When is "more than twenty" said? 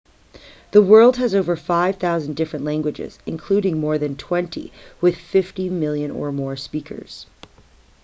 3.79-4.71